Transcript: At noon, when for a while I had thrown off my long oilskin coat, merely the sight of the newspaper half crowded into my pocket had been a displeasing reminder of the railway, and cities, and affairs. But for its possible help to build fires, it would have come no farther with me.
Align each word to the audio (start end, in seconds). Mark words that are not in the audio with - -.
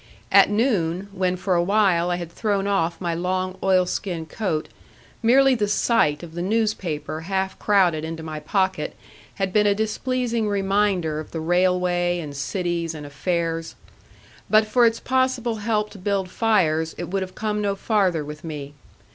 At 0.31 0.49
noon, 0.49 1.09
when 1.11 1.35
for 1.37 1.53
a 1.53 1.61
while 1.61 2.09
I 2.09 2.15
had 2.15 2.31
thrown 2.31 2.65
off 2.65 2.99
my 2.99 3.13
long 3.13 3.55
oilskin 3.61 4.25
coat, 4.25 4.67
merely 5.21 5.53
the 5.53 5.67
sight 5.67 6.23
of 6.23 6.33
the 6.33 6.41
newspaper 6.41 7.19
half 7.25 7.59
crowded 7.59 8.03
into 8.03 8.23
my 8.23 8.39
pocket 8.39 8.95
had 9.35 9.53
been 9.53 9.67
a 9.67 9.75
displeasing 9.75 10.47
reminder 10.49 11.19
of 11.19 11.29
the 11.29 11.39
railway, 11.39 12.17
and 12.17 12.35
cities, 12.35 12.95
and 12.95 13.05
affairs. 13.05 13.75
But 14.49 14.65
for 14.65 14.87
its 14.87 14.99
possible 14.99 15.57
help 15.57 15.91
to 15.91 15.99
build 15.99 16.31
fires, 16.31 16.95
it 16.97 17.09
would 17.09 17.21
have 17.21 17.35
come 17.35 17.61
no 17.61 17.75
farther 17.75 18.25
with 18.25 18.43
me. 18.43 18.73